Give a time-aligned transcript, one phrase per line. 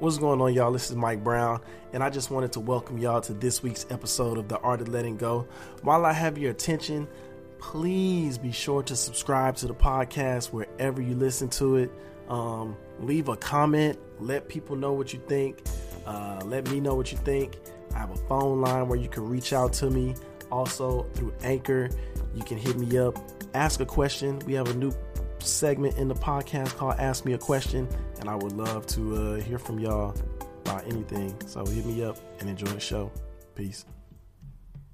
[0.00, 0.70] What's going on, y'all?
[0.70, 1.60] This is Mike Brown,
[1.92, 4.86] and I just wanted to welcome y'all to this week's episode of The Art of
[4.86, 5.48] Letting Go.
[5.82, 7.08] While I have your attention,
[7.58, 11.90] please be sure to subscribe to the podcast wherever you listen to it.
[12.28, 15.62] Um, leave a comment, let people know what you think,
[16.06, 17.58] uh, let me know what you think.
[17.92, 20.14] I have a phone line where you can reach out to me.
[20.52, 21.90] Also, through Anchor,
[22.36, 23.18] you can hit me up,
[23.52, 24.38] ask a question.
[24.46, 24.92] We have a new
[25.40, 27.88] segment in the podcast called Ask Me a Question,
[28.20, 30.14] and I would love to uh, hear from y'all
[30.64, 31.34] about anything.
[31.46, 33.10] So hit me up and enjoy the show.
[33.54, 33.84] Peace.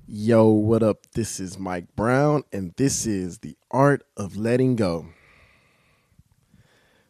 [0.06, 0.98] Yo, what up?
[1.14, 5.06] This is Mike Brown, and this is The Art of Letting Go.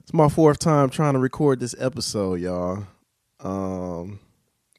[0.00, 2.86] It's my fourth time trying to record this episode, y'all.
[3.40, 4.20] Um,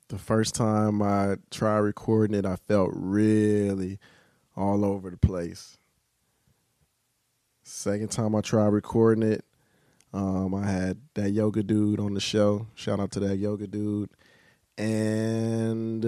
[0.08, 4.00] the first time I tried recording it, I felt really
[4.56, 5.78] all over the place.
[7.68, 9.44] Second time I tried recording it,
[10.14, 12.68] um, I had Dat Yoga Dude on the show.
[12.76, 14.12] Shout out to Dat Yoga Dude.
[14.78, 16.04] And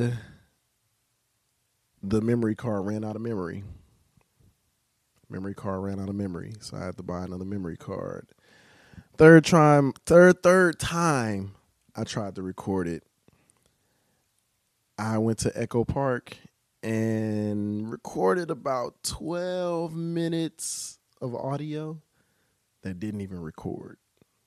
[2.04, 3.64] the memory card ran out of memory.
[5.32, 8.28] Memory card ran out of memory, so I had to buy another memory card.
[9.18, 11.56] Third time, third third time,
[11.96, 13.04] I tried to record it.
[15.00, 16.38] I went to Echo Park
[16.84, 22.02] and recorded about twelve minutes of audio
[22.82, 23.98] that didn't even record.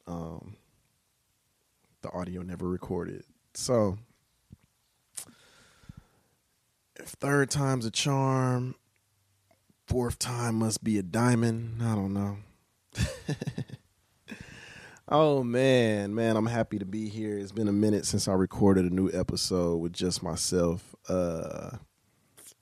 [0.07, 0.57] Um,
[2.03, 3.25] the audio never recorded.
[3.55, 3.99] So,
[6.97, 8.75] if third time's a charm,
[9.87, 11.83] fourth time must be a diamond.
[11.83, 12.37] I don't know.
[15.09, 17.39] oh man, man, I'm happy to be here.
[17.39, 20.95] It's been a minute since I recorded a new episode with just myself.
[21.09, 21.71] Uh,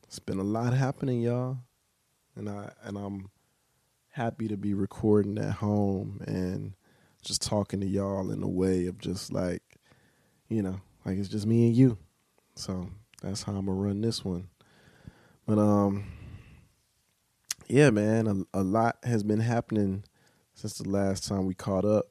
[0.07, 1.59] it's been a lot happening, y'all,
[2.35, 3.31] and I and I'm
[4.19, 6.75] happy to be recording at home and
[7.23, 9.63] just talking to y'all in a way of just like,
[10.49, 11.97] you know, like it's just me and you.
[12.57, 12.91] So
[13.23, 14.49] that's how I'm gonna run this one.
[15.47, 16.11] But um,
[17.69, 20.03] yeah, man, a, a lot has been happening
[20.53, 22.07] since the last time we caught up.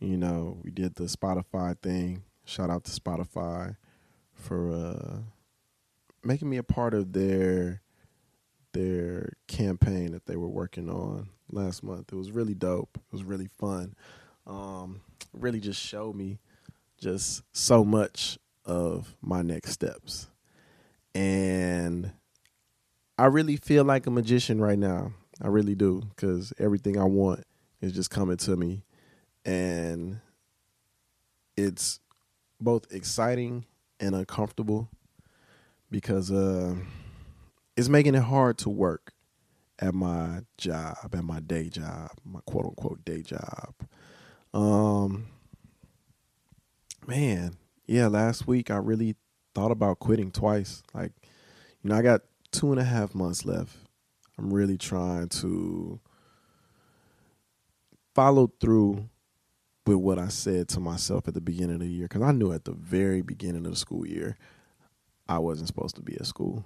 [0.00, 2.24] You know, we did the Spotify thing.
[2.44, 3.76] Shout out to Spotify
[4.34, 5.18] for uh,
[6.22, 7.80] making me a part of their
[8.72, 12.12] their campaign that they were working on last month.
[12.12, 12.90] It was really dope.
[12.96, 13.94] It was really fun.
[14.46, 15.00] Um,
[15.32, 16.38] really just showed me
[16.98, 20.28] just so much of my next steps.
[21.14, 22.12] And
[23.18, 25.12] I really feel like a magician right now.
[25.40, 27.44] I really do because everything I want
[27.80, 28.84] is just coming to me.
[29.44, 30.20] And
[31.56, 32.00] it's
[32.60, 33.66] both exciting
[34.00, 34.88] and uncomfortable
[35.90, 36.74] because uh,
[37.76, 39.12] it's making it hard to work
[39.78, 43.74] at my job, at my day job, my quote unquote day job.
[44.54, 45.26] Um,
[47.06, 47.56] man,
[47.86, 49.16] yeah, last week I really
[49.54, 50.82] thought about quitting twice.
[50.94, 51.12] Like,
[51.82, 53.76] you know, I got two and a half months left.
[54.38, 56.00] I'm really trying to
[58.14, 59.08] follow through
[59.86, 62.52] with what I said to myself at the beginning of the year because I knew
[62.52, 64.36] at the very beginning of the school year
[65.28, 66.64] I wasn't supposed to be at school.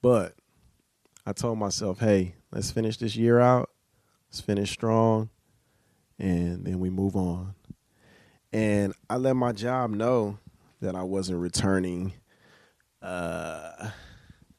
[0.00, 0.34] But
[1.26, 3.70] I told myself, hey, let's finish this year out.
[4.28, 5.30] Let's finish strong.
[6.18, 7.54] And then we move on.
[8.52, 10.38] And I let my job know
[10.80, 12.12] that I wasn't returning
[13.02, 13.90] uh,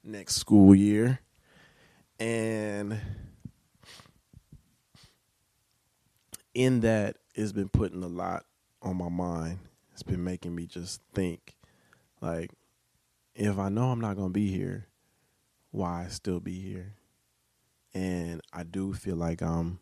[0.03, 1.19] next school year.
[2.19, 2.99] And
[6.53, 8.45] in that, it's been putting a lot
[8.81, 9.59] on my mind.
[9.93, 11.55] It's been making me just think
[12.21, 12.51] like,
[13.35, 14.88] if I know I'm not going to be here,
[15.71, 16.95] why I still be here.
[17.93, 19.79] And I do feel like I'm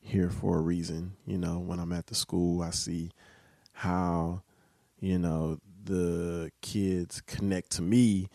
[0.00, 1.16] here for a reason.
[1.26, 3.10] You know, when I'm at the school, I see
[3.72, 4.42] how,
[4.98, 8.28] you know, the kids connect to me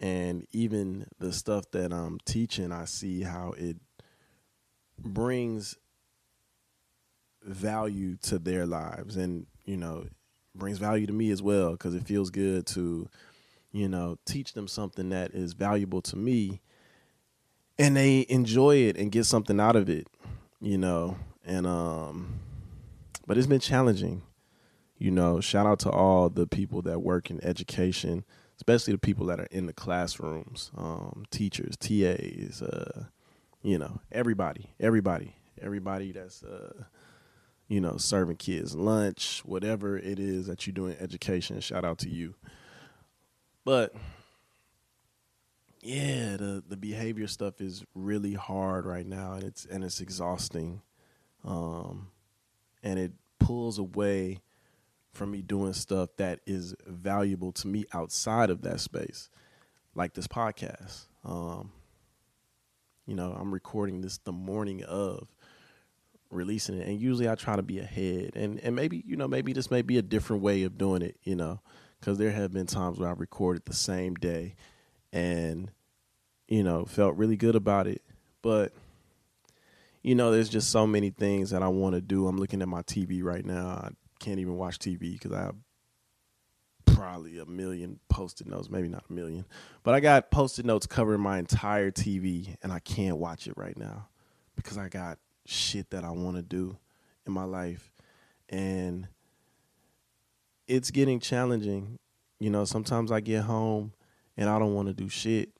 [0.00, 3.76] and even the stuff that I'm teaching, I see how it
[4.98, 5.76] brings
[7.42, 10.06] value to their lives and, you know,
[10.54, 13.08] brings value to me as well because it feels good to
[13.72, 16.60] you know, teach them something that is valuable to me
[17.78, 20.08] and they enjoy it and get something out of it,
[20.60, 21.16] you know.
[21.44, 22.40] And um
[23.26, 24.22] but it's been challenging.
[24.96, 28.24] You know, shout out to all the people that work in education,
[28.56, 33.04] especially the people that are in the classrooms, um, teachers, TAs, uh,
[33.62, 36.72] you know, everybody, everybody, everybody that's uh,
[37.68, 41.98] you know, serving kids lunch, whatever it is that you do in education, shout out
[41.98, 42.34] to you.
[43.68, 43.92] But
[45.82, 50.80] yeah, the the behavior stuff is really hard right now, and it's and it's exhausting,
[51.44, 52.08] um,
[52.82, 54.38] and it pulls away
[55.12, 59.28] from me doing stuff that is valuable to me outside of that space,
[59.94, 61.04] like this podcast.
[61.22, 61.70] Um,
[63.06, 65.28] you know, I'm recording this the morning of
[66.30, 69.52] releasing it, and usually I try to be ahead, and and maybe you know maybe
[69.52, 71.60] this may be a different way of doing it, you know,
[71.98, 74.54] because there have been times where I've recorded the same day,
[75.12, 75.70] and
[76.48, 78.02] you know felt really good about it,
[78.42, 78.72] but
[80.02, 82.28] you know, there's just so many things that I want to do.
[82.28, 83.66] I'm looking at my TV right now.
[83.68, 83.90] I
[84.20, 85.56] can't even watch TV because I have
[86.86, 89.44] probably a million post-it notes, maybe not a million,
[89.82, 93.76] but I got post-it notes covering my entire TV, and I can't watch it right
[93.76, 94.08] now
[94.56, 96.76] because I got shit that I want to do
[97.26, 97.92] in my life,
[98.48, 99.08] and
[100.68, 101.98] it's getting challenging.
[102.38, 103.92] You know, sometimes I get home
[104.36, 105.50] and I don't want to do shit.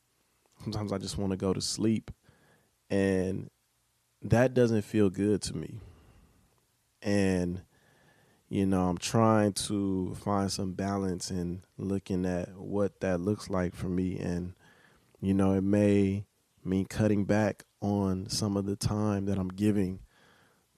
[0.62, 2.10] Sometimes I just want to go to sleep,
[2.90, 3.48] and
[4.22, 5.80] that doesn't feel good to me.
[7.00, 7.62] And
[8.48, 13.74] you know, I'm trying to find some balance in looking at what that looks like
[13.74, 14.18] for me.
[14.18, 14.54] And,
[15.20, 16.24] you know, it may
[16.64, 20.00] mean cutting back on some of the time that I'm giving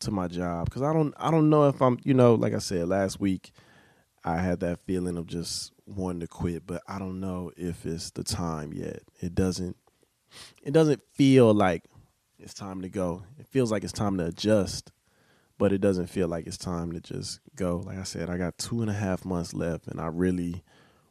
[0.01, 0.69] to my job.
[0.71, 3.53] Cause I don't, I don't know if I'm, you know, like I said last week,
[4.25, 8.11] I had that feeling of just wanting to quit, but I don't know if it's
[8.11, 9.03] the time yet.
[9.21, 9.77] It doesn't,
[10.63, 11.85] it doesn't feel like
[12.39, 13.25] it's time to go.
[13.39, 14.93] It feels like it's time to adjust
[15.61, 17.83] but it doesn't feel like it's time to just go.
[17.85, 20.65] Like I said, I got two and a half months left, and I really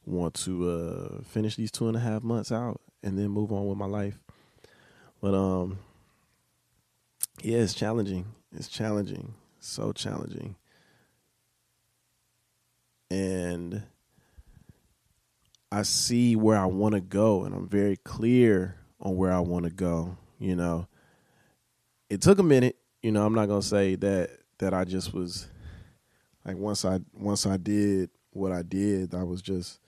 [0.08, 3.68] want to uh, finish these two and a half months out and then move on
[3.68, 4.20] with my life.
[5.22, 5.78] But um,
[7.44, 8.26] yeah, it's challenging.
[8.52, 10.56] It's challenging, so challenging,
[13.10, 13.84] and
[15.72, 19.66] I see where I want to go, and I'm very clear on where I want
[19.66, 20.18] to go.
[20.40, 20.88] You know,
[22.10, 22.78] it took a minute.
[23.02, 25.48] You know, I'm not gonna say that that I just was
[26.46, 29.80] like once I once I did what I did, I was just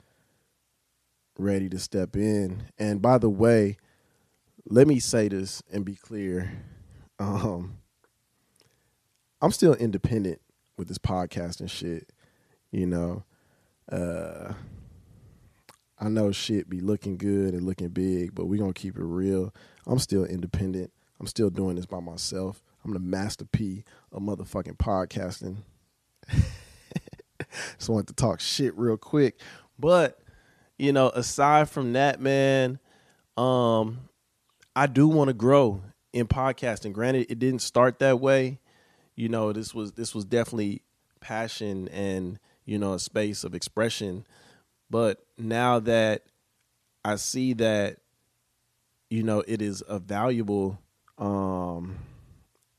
[1.38, 2.64] ready to step in.
[2.78, 3.78] And by the way,
[4.68, 6.52] let me say this and be clear.
[7.20, 7.78] Um,
[9.42, 10.40] I'm still independent
[10.78, 12.12] with this podcast and shit.
[12.72, 13.24] You know,
[13.92, 14.54] uh,
[16.00, 19.54] I know shit be looking good and looking big, but we gonna keep it real.
[19.86, 20.92] I'm still independent.
[21.20, 22.64] I'm still doing this by myself.
[22.84, 25.58] I'm the master P of motherfucking podcasting.
[27.78, 29.40] Just wanted to talk shit real quick.
[29.78, 30.20] But,
[30.80, 32.80] you know, aside from that, man,
[33.38, 34.10] um,
[34.76, 35.82] I do want to grow
[36.14, 36.94] in podcasting.
[36.94, 38.60] Granted, it didn't start that way.
[39.16, 40.82] You know, this was this was definitely
[41.20, 44.26] passion and, you know, a space of expression.
[44.90, 46.24] But now that
[47.04, 47.98] I see that,
[49.10, 50.80] you know, it is a valuable
[51.18, 51.98] um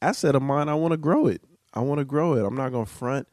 [0.01, 0.69] asset of mine.
[0.69, 1.43] I want to grow it.
[1.73, 2.45] I want to grow it.
[2.45, 3.29] I'm not going to front.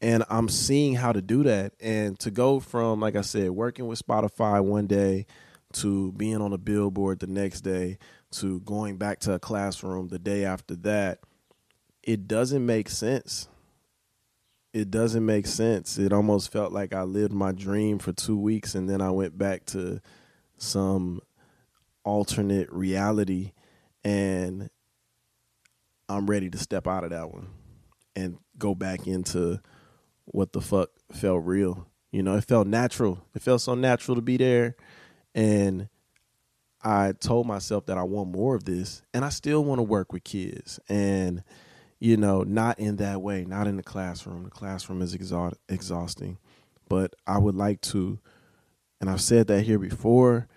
[0.00, 1.74] And I'm seeing how to do that.
[1.80, 5.26] And to go from, like I said, working with Spotify one day
[5.74, 7.98] to being on a billboard the next day
[8.32, 11.20] to going back to a classroom the day after that,
[12.02, 13.48] it doesn't make sense.
[14.72, 15.98] It doesn't make sense.
[15.98, 19.36] It almost felt like I lived my dream for two weeks and then I went
[19.36, 20.00] back to
[20.56, 21.20] some
[22.04, 23.52] alternate reality.
[24.02, 24.70] And
[26.08, 27.48] I'm ready to step out of that one
[28.16, 29.60] and go back into
[30.24, 31.86] what the fuck felt real.
[32.10, 33.24] You know, it felt natural.
[33.34, 34.76] It felt so natural to be there.
[35.34, 35.88] And
[36.82, 40.12] I told myself that I want more of this and I still want to work
[40.12, 40.80] with kids.
[40.88, 41.44] And,
[42.02, 44.42] you know, not in that way, not in the classroom.
[44.42, 46.36] The classroom is exha- exhausting.
[46.88, 48.18] But I would like to,
[49.00, 50.48] and I've said that here before,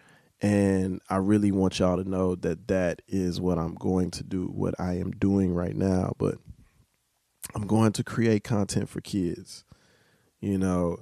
[0.41, 4.47] and I really want y'all to know that that is what I'm going to do,
[4.47, 6.13] what I am doing right now.
[6.17, 6.39] But
[7.53, 9.65] I'm going to create content for kids.
[10.39, 10.97] You know,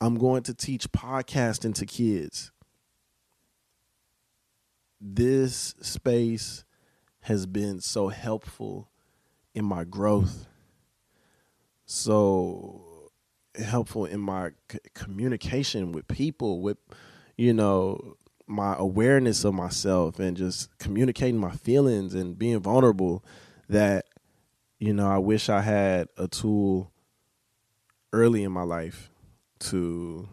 [0.00, 2.50] I'm going to teach podcasting to kids.
[4.98, 6.64] This space
[7.24, 8.88] has been so helpful
[9.54, 10.46] in my growth,
[11.84, 13.10] so
[13.54, 16.78] helpful in my c- communication with people, with,
[17.36, 18.16] you know,
[18.46, 23.24] my awareness of myself and just communicating my feelings and being vulnerable
[23.68, 24.06] that
[24.78, 26.92] you know I wish I had a tool
[28.12, 29.10] early in my life
[29.60, 30.28] to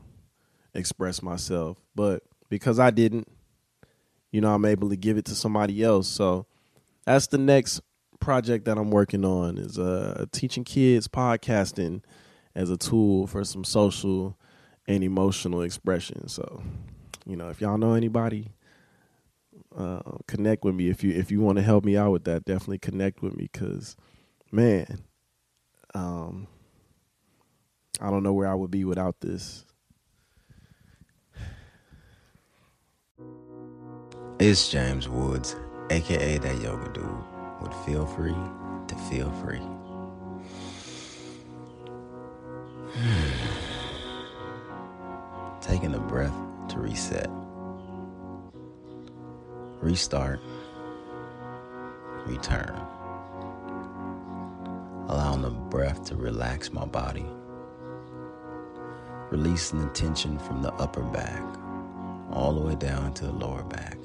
[0.73, 1.77] express myself.
[1.95, 3.27] But because I didn't
[4.31, 6.07] you know I'm able to give it to somebody else.
[6.07, 6.45] So
[7.05, 7.81] that's the next
[8.19, 12.03] project that I'm working on is uh teaching kids podcasting
[12.55, 14.37] as a tool for some social
[14.87, 16.61] and emotional expression so
[17.29, 18.53] you know, if y'all know anybody,
[19.77, 20.89] uh, connect with me.
[20.89, 23.47] If you if you want to help me out with that, definitely connect with me.
[23.53, 23.95] Cause,
[24.51, 25.01] man,
[25.93, 26.47] um,
[28.01, 29.63] I don't know where I would be without this.
[34.39, 35.55] It's James Woods,
[35.91, 37.23] aka Dat Yoga Dude,
[37.61, 38.35] would feel free
[38.87, 39.61] to feel free.
[45.61, 46.33] Taking a breath
[46.69, 47.29] to reset,
[49.81, 50.39] restart,
[52.25, 52.79] return.
[55.07, 57.25] Allowing the breath to relax my body,
[59.31, 61.43] releasing the tension from the upper back
[62.31, 63.97] all the way down to the lower back.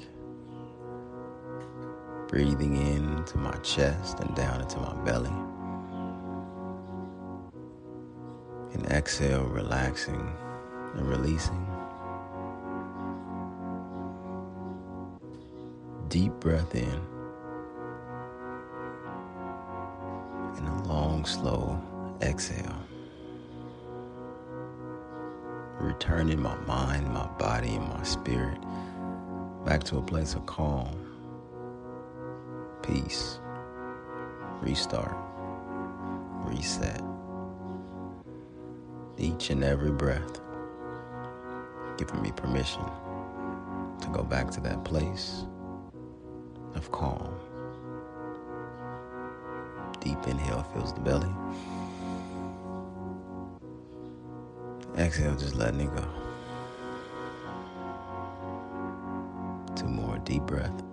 [2.27, 5.31] Breathing into my chest and down into my belly.
[8.73, 10.35] And exhale, relaxing
[10.95, 11.67] and releasing.
[16.09, 17.01] Deep breath in.
[20.57, 21.79] And a long, slow
[22.21, 22.75] exhale.
[25.79, 28.57] Returning my mind, my body, and my spirit
[29.65, 31.04] back to a place of calm
[32.85, 33.39] peace,
[34.61, 35.15] restart,
[36.43, 37.01] reset.
[39.17, 40.41] Each and every breath,
[41.97, 42.83] giving me permission
[44.01, 45.45] to go back to that place
[46.75, 47.33] of calm.
[49.99, 51.33] Deep inhale fills the belly.
[54.97, 56.05] Exhale, just letting it go.
[59.75, 60.83] Two more deep breath.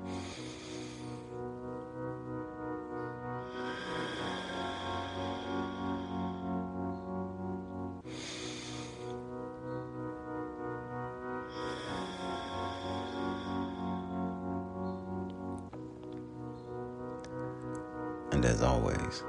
[18.63, 19.25] Always,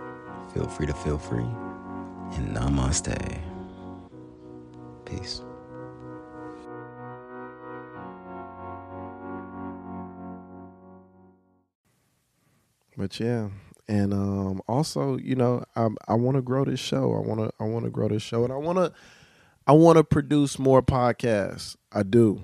[0.53, 1.45] feel free to feel free
[2.35, 3.39] and namaste.
[5.05, 5.41] Peace.
[12.95, 13.49] But yeah,
[13.87, 17.13] and um, also, you know, I I want to grow this show.
[17.15, 18.93] I want to I want to grow this show, and I want to
[19.65, 21.75] I want to produce more podcasts.
[21.91, 22.43] I do,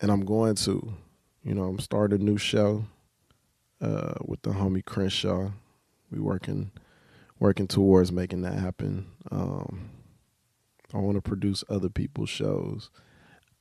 [0.00, 0.92] and I'm going to.
[1.42, 2.86] You know, I'm starting a new show
[3.80, 5.50] uh, with the homie Crenshaw.
[6.10, 6.70] We working
[7.38, 9.06] working towards making that happen.
[9.30, 9.90] Um,
[10.94, 12.90] I want to produce other people's shows.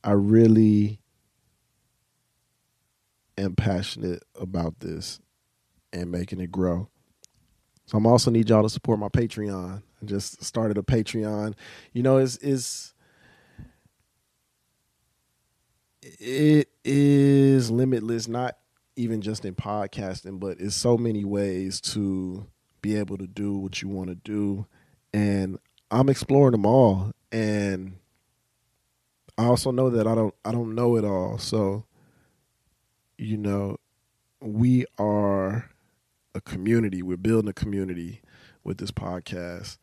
[0.03, 0.99] I really
[3.37, 5.19] am passionate about this
[5.91, 6.89] and making it grow.
[7.85, 9.81] So I'm also need y'all to support my Patreon.
[10.01, 11.55] I just started a Patreon.
[11.93, 12.93] You know, it's is
[16.01, 18.57] it is limitless, not
[18.95, 22.47] even just in podcasting, but it's so many ways to
[22.81, 24.65] be able to do what you want to do.
[25.13, 25.59] And
[25.91, 27.11] I'm exploring them all.
[27.31, 27.97] And
[29.37, 31.37] I also know that I don't I don't know it all.
[31.37, 31.85] So,
[33.17, 33.77] you know,
[34.41, 35.69] we are
[36.33, 37.01] a community.
[37.01, 38.21] We're building a community
[38.63, 39.77] with this podcast.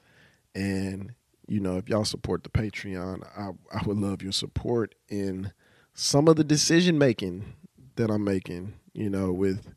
[0.54, 1.14] And,
[1.48, 5.52] you know, if y'all support the Patreon, I, I would love your support in
[5.94, 7.54] some of the decision making
[7.96, 9.74] that I'm making, you know, with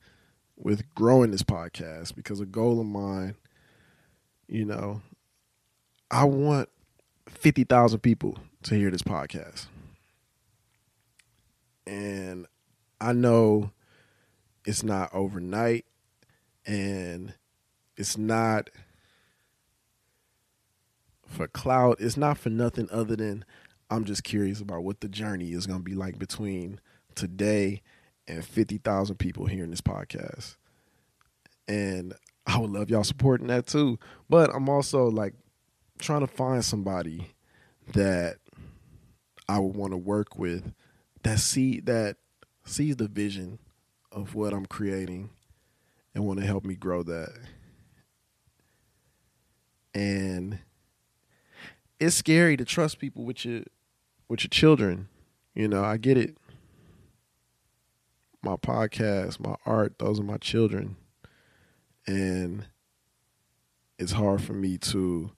[0.57, 3.36] with growing this podcast because a goal of mine,
[4.48, 5.01] you know,
[6.10, 6.69] I want
[7.27, 9.65] 50,000 people to hear this podcast.
[11.86, 12.48] And
[13.01, 13.72] I know
[14.65, 15.86] it's not overnight
[16.65, 17.34] and
[17.98, 18.69] it's not
[21.27, 21.98] for cloud.
[22.00, 23.45] It's not for nothing other than
[23.89, 26.79] I'm just curious about what the journey is going to be like between
[27.13, 27.81] today
[28.27, 30.58] and 50,000 people hearing this podcast.
[31.67, 32.13] And
[32.46, 33.98] I would love y'all supporting that too.
[34.29, 35.34] But I'm also like
[36.00, 37.32] trying to find somebody
[37.94, 38.38] that
[39.48, 40.74] I would want to work with
[41.24, 42.17] that see that
[42.65, 43.60] sees the vision
[44.12, 45.29] of what I'm creating
[46.13, 47.34] and want to help me grow that.
[49.94, 50.60] And
[52.00, 53.62] it's scary to trust people with your
[54.27, 55.08] with your children.
[55.53, 56.38] You know, I get it.
[58.45, 60.97] My podcast, my art, those are my children.
[62.05, 62.67] And
[63.97, 65.31] it's hard for me to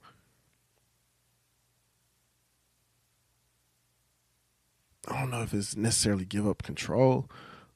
[5.07, 7.29] I don't know if it's necessarily give up control,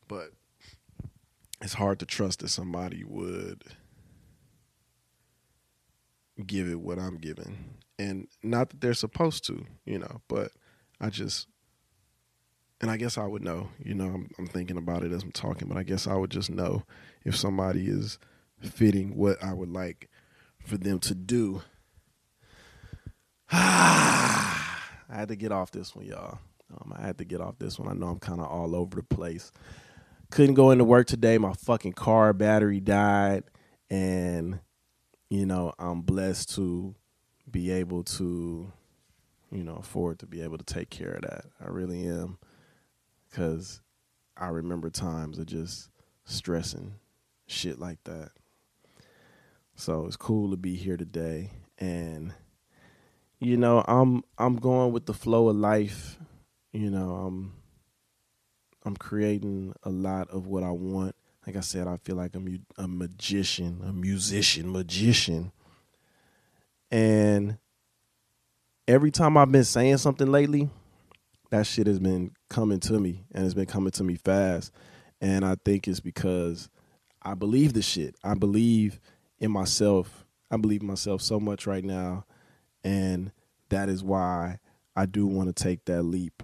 [0.09, 0.31] but
[1.61, 3.63] it's hard to trust that somebody would
[6.45, 7.75] give it what I'm giving.
[7.97, 10.51] And not that they're supposed to, you know, but
[10.99, 11.47] I just
[12.81, 15.31] and I guess I would know, you know, I'm, I'm thinking about it as I'm
[15.31, 16.83] talking, but I guess I would just know
[17.23, 18.17] if somebody is
[18.59, 20.09] fitting what I would like
[20.65, 21.61] for them to do.
[23.51, 24.65] I
[25.09, 26.39] had to get off this one, y'all.
[26.73, 27.89] Um, I had to get off this one.
[27.89, 29.51] I know I'm kind of all over the place.
[30.31, 31.37] Couldn't go into work today.
[31.37, 33.43] My fucking car battery died,
[33.89, 34.59] and
[35.29, 36.95] you know I'm blessed to
[37.49, 38.71] be able to,
[39.51, 41.45] you know, afford to be able to take care of that.
[41.59, 42.37] I really am,
[43.31, 43.81] because
[44.37, 45.89] I remember times of just
[46.25, 46.95] stressing
[47.47, 48.31] shit like that.
[49.75, 52.33] So it's cool to be here today and
[53.39, 56.19] you know, I'm I'm going with the flow of life.
[56.71, 57.53] You know, I'm
[58.85, 61.15] I'm creating a lot of what I want.
[61.47, 65.51] Like I said, I feel like I'm a magician, a musician, magician.
[66.91, 67.57] And
[68.87, 70.69] every time I've been saying something lately,
[71.51, 74.71] that shit has been coming to me and it's been coming to me fast.
[75.19, 76.69] And I think it's because
[77.21, 78.15] I believe the shit.
[78.23, 78.99] I believe
[79.39, 80.25] in myself.
[80.49, 82.25] I believe myself so much right now.
[82.83, 83.31] And
[83.69, 84.59] that is why
[84.95, 86.41] I do want to take that leap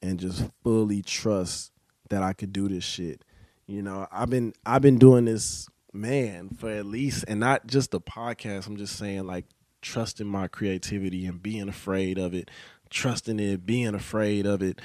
[0.00, 1.72] and just fully trust
[2.08, 3.22] that I could do this shit.
[3.66, 7.90] You know, I've been I've been doing this man for at least and not just
[7.90, 8.66] the podcast.
[8.66, 9.46] I'm just saying like
[9.82, 12.50] trusting my creativity and being afraid of it,
[12.90, 14.80] trusting it, being afraid of it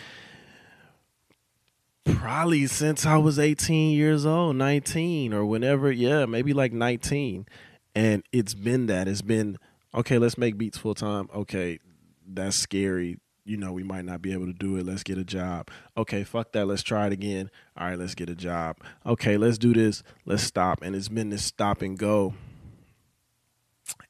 [2.06, 7.48] probably since I was 18 years old, 19 or whenever, yeah, maybe like 19.
[7.96, 9.08] And it's been that.
[9.08, 9.58] It's been
[9.94, 11.30] okay, let's make beats full time.
[11.36, 11.80] Okay,
[12.26, 13.18] that's scary.
[13.44, 14.86] You know, we might not be able to do it.
[14.86, 15.70] Let's get a job.
[15.98, 16.68] Okay, fuck that.
[16.68, 17.50] Let's try it again.
[17.76, 18.78] All right, let's get a job.
[19.06, 20.04] Okay, let's do this.
[20.26, 20.82] Let's stop.
[20.84, 22.36] And it's been this stop and go.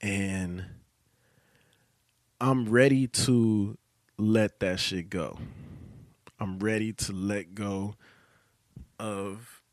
[0.01, 0.65] And
[2.39, 3.77] I'm ready to
[4.21, 5.39] let that shit go.
[6.39, 7.95] I'm ready to let go
[8.99, 9.63] of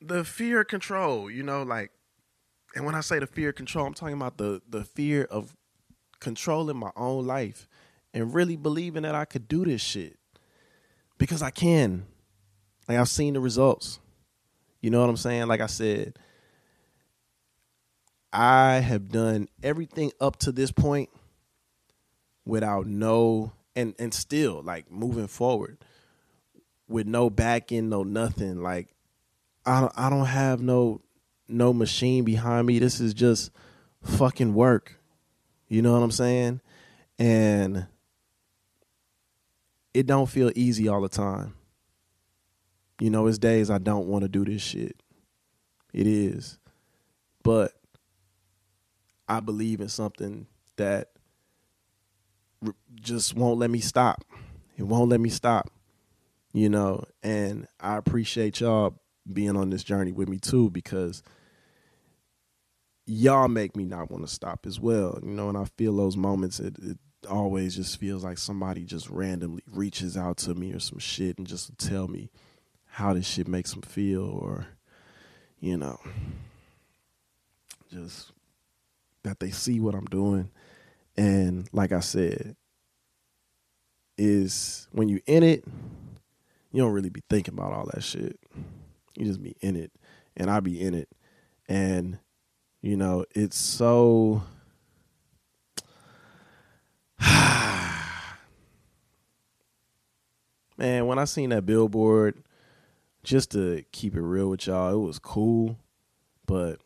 [0.00, 1.90] the fear of control, you know, like
[2.74, 5.54] and when I say the fear of control, I'm talking about the the fear of
[6.20, 7.68] controlling my own life
[8.14, 10.18] and really believing that I could do this shit.
[11.18, 12.06] Because I can.
[12.88, 14.00] Like I've seen the results.
[14.80, 15.48] You know what I'm saying?
[15.48, 16.18] Like I said,
[18.32, 21.10] I have done everything up to this point
[22.48, 25.78] without no and and still like moving forward
[26.88, 28.62] with no backing, no nothing.
[28.62, 28.88] Like
[29.64, 31.02] I don't I don't have no
[31.46, 32.78] no machine behind me.
[32.78, 33.52] This is just
[34.02, 34.98] fucking work.
[35.68, 36.60] You know what I'm saying?
[37.18, 37.86] And
[39.92, 41.54] it don't feel easy all the time.
[43.00, 44.96] You know, it's days I don't want to do this shit.
[45.92, 46.58] It is.
[47.42, 47.72] But
[49.28, 51.10] I believe in something that
[52.94, 54.24] just won't let me stop.
[54.76, 55.70] It won't let me stop.
[56.52, 58.98] You know, and I appreciate y'all
[59.30, 61.22] being on this journey with me too because
[63.04, 65.18] y'all make me not want to stop as well.
[65.22, 69.08] You know, and I feel those moments it, it always just feels like somebody just
[69.10, 72.30] randomly reaches out to me or some shit and just tell me
[72.86, 74.66] how this shit makes them feel or
[75.60, 75.98] you know
[77.92, 78.32] just
[79.24, 80.50] that they see what I'm doing
[81.18, 82.54] and like I said,
[84.16, 85.64] is when you in it,
[86.70, 88.38] you don't really be thinking about all that shit.
[89.16, 89.90] You just be in it.
[90.36, 91.08] And I be in it.
[91.68, 92.20] And,
[92.82, 94.44] you know, it's so
[100.78, 102.44] Man, when I seen that billboard,
[103.24, 105.80] just to keep it real with y'all, it was cool,
[106.46, 106.78] but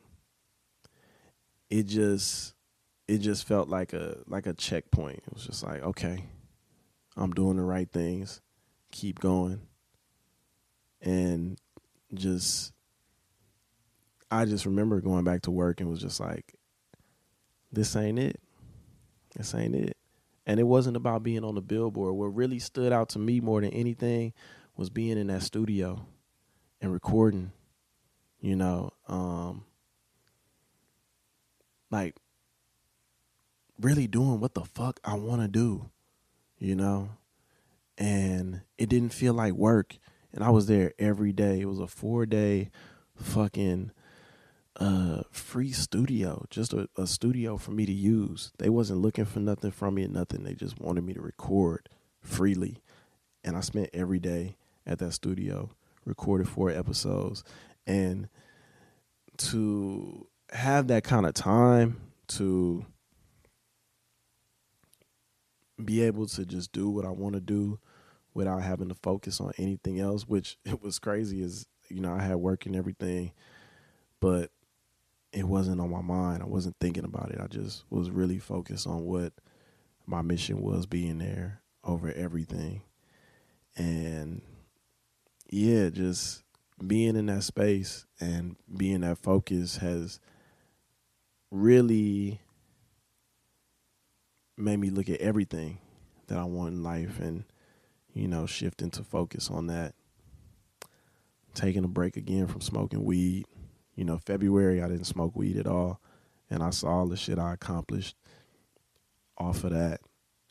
[1.69, 2.55] it just
[3.09, 5.23] it just felt like a like a checkpoint.
[5.27, 6.27] It was just like, okay,
[7.17, 8.41] I'm doing the right things.
[8.91, 9.61] Keep going.
[11.01, 11.59] And
[12.15, 12.73] just
[14.31, 16.55] I just remember going back to work and was just like,
[17.73, 18.41] this ain't it.
[19.37, 19.97] This ain't it.
[20.47, 22.15] And it wasn't about being on the billboard.
[22.15, 24.33] What really stood out to me more than anything
[24.77, 26.07] was being in that studio
[26.81, 27.53] and recording,
[28.41, 29.65] you know, um
[31.91, 32.17] like
[33.83, 35.91] really doing what the fuck I want to do,
[36.59, 37.11] you know?
[37.99, 39.99] And it didn't feel like work.
[40.33, 41.61] And I was there every day.
[41.61, 42.71] It was a four day
[43.15, 43.93] fucking
[44.81, 48.53] uh free studio, just a, a studio for me to use.
[48.59, 50.45] They wasn't looking for nothing from me and nothing.
[50.45, 51.89] They just wanted me to record
[52.21, 52.83] freely.
[53.45, 55.71] And I spent every day at that studio,
[56.05, 57.45] recorded four episodes.
[57.87, 58.29] And
[59.39, 62.87] to have that kind of time to
[65.83, 67.79] be able to just do what I want to do
[68.35, 72.23] without having to focus on anything else, which it was crazy is, you know, I
[72.23, 73.33] had work and everything,
[74.21, 74.51] but
[75.33, 76.43] it wasn't on my mind.
[76.43, 77.41] I wasn't thinking about it.
[77.41, 79.33] I just was really focused on what
[80.07, 82.83] my mission was being there over everything.
[83.77, 84.43] And
[85.49, 86.45] yeah, just
[86.87, 90.21] being in that space and being that focus has
[91.51, 92.42] really
[94.57, 95.79] made me look at everything
[96.27, 97.45] that I want in life and,
[98.15, 99.95] you know, shift into focus on that.
[101.55, 103.47] Taking a break again from smoking weed.
[103.95, 106.01] You know, February I didn't smoke weed at all.
[106.49, 108.17] And I saw all the shit I accomplished
[109.39, 110.01] off of that.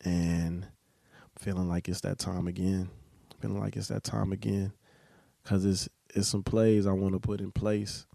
[0.03, 0.67] And
[1.39, 2.89] feeling like it's that time again.
[3.39, 4.73] Feeling like it's that time again.
[5.43, 8.05] Cause it's it's some plays I want to put in place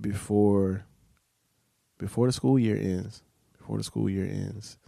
[0.00, 0.84] before
[1.98, 3.22] before the school year ends.
[3.68, 4.78] Before the school year ends.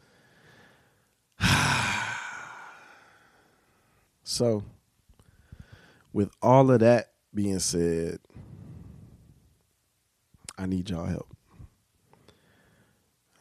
[4.23, 4.65] so,
[6.15, 8.21] with all of that being said,
[10.57, 11.37] I need y'all help.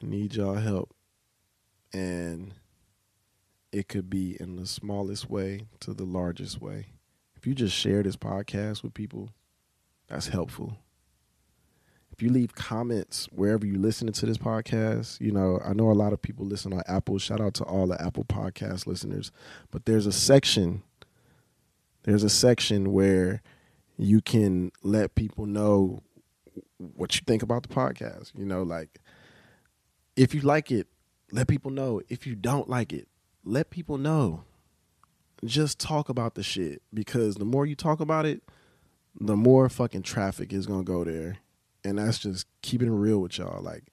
[0.04, 0.94] I need y'all help.
[1.94, 2.54] And
[3.72, 6.88] it could be in the smallest way to the largest way.
[7.38, 9.30] If you just share this podcast with people,
[10.10, 10.80] that's helpful.
[12.20, 15.94] If you leave comments wherever you're listening to this podcast, you know, I know a
[15.94, 17.18] lot of people listen on Apple.
[17.18, 19.32] Shout out to all the Apple podcast listeners.
[19.72, 20.84] But there's a section,
[22.04, 23.42] there's a section where
[23.96, 26.04] you can let people know
[26.78, 28.38] what you think about the podcast.
[28.38, 29.00] You know, like
[30.18, 30.88] if you like it,
[31.32, 32.02] let people know.
[32.10, 33.08] If you don't like it,
[33.46, 34.44] let people know.
[35.46, 38.44] Just talk about the shit because the more you talk about it,
[39.18, 41.38] the more fucking traffic is gonna go there.
[41.84, 43.62] And that's just keeping it real with y'all.
[43.62, 43.84] Like,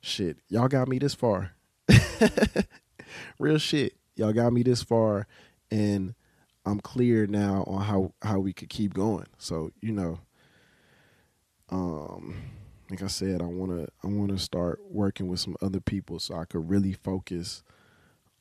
[0.00, 1.52] shit, y'all got me this far.
[3.38, 3.94] real shit.
[4.16, 5.26] Y'all got me this far
[5.70, 6.14] and
[6.66, 9.26] I'm clear now on how how we could keep going.
[9.38, 10.20] So, you know,
[11.70, 12.34] um
[12.90, 16.18] like I said, I want to I want to start working with some other people
[16.18, 17.62] so I could really focus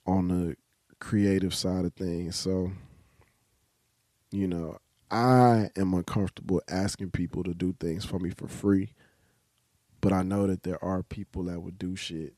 [0.06, 0.56] on the
[1.00, 2.36] creative side of things.
[2.36, 2.72] So,
[4.32, 8.94] you know, I am uncomfortable asking people to do things for me for free,
[10.02, 12.34] but I know that there are people that would do shit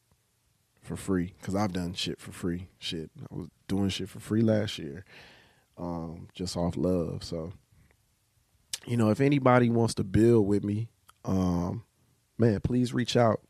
[0.82, 2.68] for free because I've done shit for free.
[2.78, 5.04] Shit, I was doing shit for free last year,
[5.78, 7.24] um, just off love.
[7.24, 7.54] So,
[8.86, 10.90] you know, if anybody wants to build with me,
[11.26, 11.84] um,
[12.38, 13.42] man, please reach out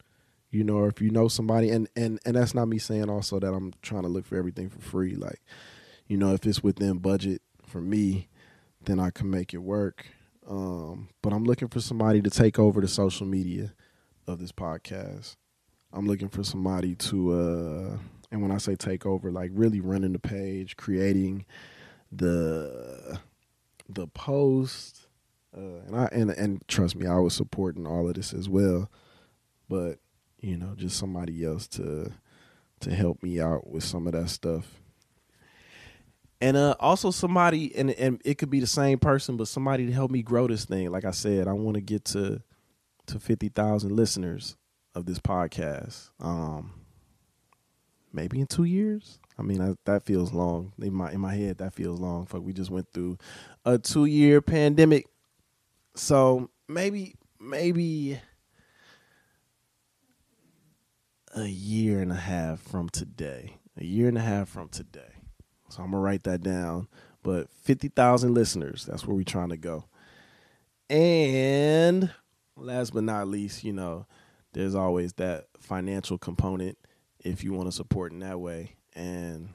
[0.52, 3.54] you know, if you know somebody, and and and that's not me saying also that
[3.54, 5.16] I'm trying to look for everything for free.
[5.16, 5.42] Like,
[6.08, 8.30] you know, if it's within budget for me,
[8.86, 10.06] then I can make it work.
[10.48, 13.74] Um, but I'm looking for somebody to take over the social media
[14.28, 15.36] of this podcast.
[15.92, 17.98] I'm looking for somebody to, uh,
[18.32, 21.46] and when I say take over, like really running the page, creating
[22.12, 23.20] the
[23.88, 25.08] the post,
[25.56, 28.90] uh, and I and and trust me, I was supporting all of this as well.
[29.68, 30.00] But
[30.40, 32.12] you know, just somebody else to
[32.82, 34.80] to help me out with some of that stuff.
[36.42, 39.92] And uh, also somebody, and and it could be the same person, but somebody to
[39.92, 40.90] help me grow this thing.
[40.90, 42.42] Like I said, I want to get to
[43.08, 44.56] to fifty thousand listeners
[44.96, 46.10] of this podcast.
[46.20, 46.74] Um,
[48.14, 49.20] maybe in two years.
[49.38, 51.58] I mean, I, that feels long in my in my head.
[51.60, 52.26] That feels long.
[52.26, 53.18] Fuck, we just went through
[53.66, 55.08] a two year pandemic,
[55.96, 58.20] so maybe maybe
[61.36, 63.58] a year and a half from today.
[63.78, 65.14] A year and a half from today.
[65.70, 66.88] So I'm gonna write that down.
[67.24, 69.86] But fifty thousand listeners, that's where we're trying to go.
[70.90, 72.12] And
[72.56, 74.06] last but not least, you know,
[74.54, 76.78] there's always that financial component
[77.24, 78.76] if you want to support in that way.
[78.96, 79.50] And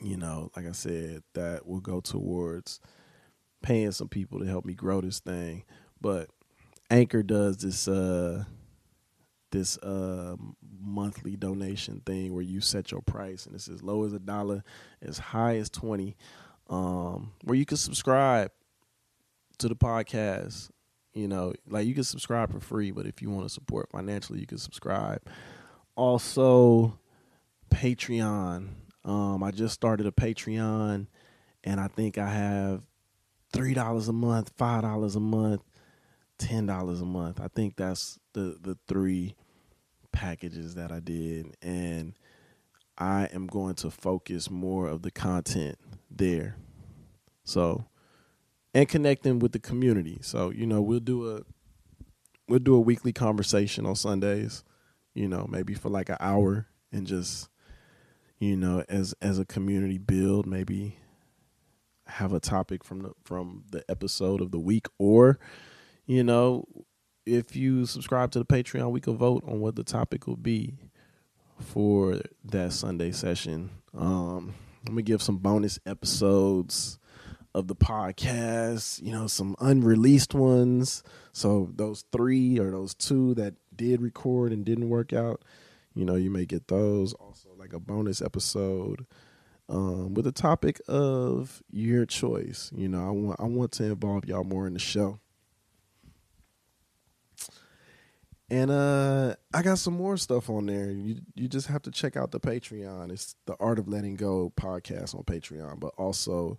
[0.00, 2.80] you know, like I said, that will go towards
[3.62, 5.64] paying some people to help me grow this thing.
[6.00, 6.28] But
[6.90, 8.44] Anchor does this uh
[9.52, 10.34] this uh,
[10.80, 14.64] monthly donation thing where you set your price and it's as low as a dollar,
[15.00, 16.16] as high as twenty,
[16.68, 18.50] um, where you can subscribe
[19.58, 20.70] to the podcast.
[21.14, 24.40] You know, like you can subscribe for free, but if you want to support financially,
[24.40, 25.20] you can subscribe.
[25.94, 26.98] Also,
[27.70, 28.68] Patreon.
[29.04, 31.06] Um, I just started a Patreon,
[31.64, 32.82] and I think I have
[33.52, 35.62] three dollars a month, five dollars a month,
[36.38, 37.40] ten dollars a month.
[37.40, 39.34] I think that's the the three
[40.12, 42.14] packages that I did, and
[42.98, 45.78] I am going to focus more of the content
[46.10, 46.56] there.
[47.44, 47.86] So,
[48.74, 50.18] and connecting with the community.
[50.22, 51.42] So, you know, we'll do a
[52.48, 54.62] we'll do a weekly conversation on Sundays,
[55.14, 57.48] you know, maybe for like an hour and just
[58.38, 60.96] you know, as as a community build, maybe
[62.06, 65.38] have a topic from the from the episode of the week or
[66.06, 66.66] you know,
[67.26, 70.74] if you subscribe to the Patreon, we could vote on what the topic will be
[71.60, 73.70] for that Sunday session.
[73.96, 74.54] Um,
[74.86, 76.98] I'm gonna give some bonus episodes
[77.54, 81.02] of the podcast, you know, some unreleased ones.
[81.32, 85.42] So those three or those two that did record and didn't work out,
[85.94, 87.12] you know, you may get those.
[87.14, 89.06] Also, like a bonus episode
[89.68, 92.70] um, with a topic of your choice.
[92.74, 95.20] You know, I want I want to involve y'all more in the show.
[98.52, 100.90] And uh I got some more stuff on there.
[100.90, 103.10] You you just have to check out the Patreon.
[103.10, 106.58] It's the Art of Letting Go podcast on Patreon, but also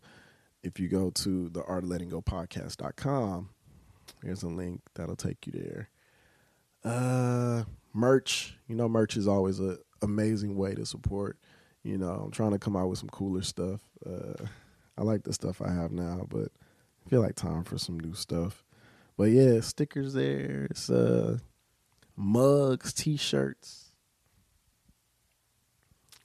[0.64, 3.50] if you go to the art of letting go podcast.com,
[4.24, 5.90] there's a link that'll take you there.
[6.84, 11.38] Uh merch, you know merch is always a amazing way to support.
[11.84, 13.82] You know, I'm trying to come out with some cooler stuff.
[14.04, 14.46] Uh
[14.98, 16.48] I like the stuff I have now, but
[17.06, 18.66] I feel like time for some new stuff.
[19.16, 20.66] But yeah, stickers there.
[20.72, 21.38] It's uh
[22.16, 23.92] mugs, t-shirts.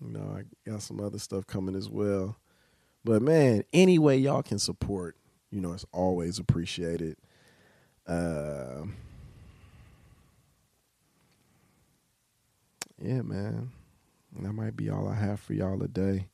[0.00, 2.36] You know, I got some other stuff coming as well.
[3.04, 5.16] But man, any way y'all can support,
[5.50, 7.16] you know, it's always appreciated.
[8.06, 8.84] Uh,
[13.00, 13.70] yeah, man.
[14.40, 16.26] That might be all I have for y'all today.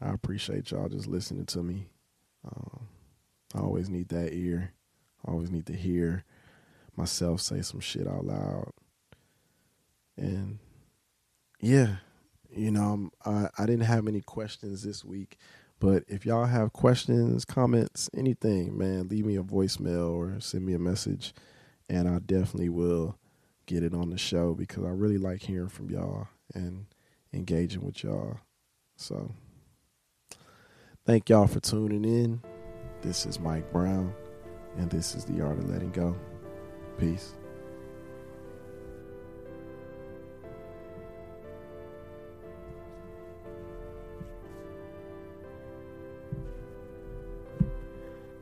[0.00, 1.88] I appreciate y'all just listening to me.
[2.44, 2.88] Um,
[3.54, 4.72] I always need that ear.
[5.26, 6.24] I always need to hear
[6.96, 8.72] myself say some shit out loud.
[10.16, 10.58] And
[11.60, 11.96] yeah,
[12.50, 15.36] you know, I, I didn't have any questions this week,
[15.78, 20.72] but if y'all have questions, comments, anything, man, leave me a voicemail or send me
[20.74, 21.34] a message,
[21.88, 23.18] and I definitely will
[23.66, 26.86] get it on the show because I really like hearing from y'all and
[27.32, 28.38] engaging with y'all.
[28.96, 29.32] So,
[31.04, 32.40] thank y'all for tuning in.
[33.02, 34.14] This is Mike Brown,
[34.78, 36.16] and this is The Art of Letting Go.
[36.98, 37.32] Peace.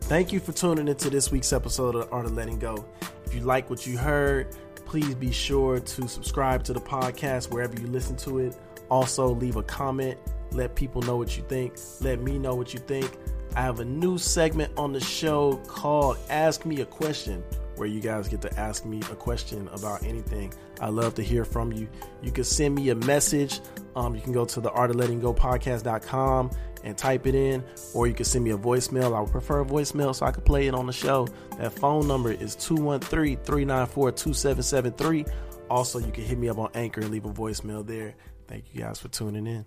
[0.02, 2.84] Thank you for tuning into this week's episode of Art of Letting Go.
[3.24, 7.74] If you like what you heard, please be sure to subscribe to the podcast wherever
[7.80, 8.56] you listen to it.
[8.90, 10.18] Also, leave a comment.
[10.52, 11.74] Let people know what you think.
[12.00, 13.18] Let me know what you think.
[13.56, 17.42] I have a new segment on the show called Ask Me a Question
[17.76, 20.52] where you guys get to ask me a question about anything.
[20.80, 21.88] I love to hear from you.
[22.22, 23.60] You can send me a message.
[23.96, 26.50] Um, you can go to the art of letting go podcast.com
[26.84, 29.16] and type it in, or you can send me a voicemail.
[29.16, 31.26] I would prefer a voicemail so I could play it on the show.
[31.58, 35.24] That phone number is 213 394 2773.
[35.70, 38.14] Also, you can hit me up on Anchor and leave a voicemail there.
[38.46, 39.64] Thank you guys for tuning in.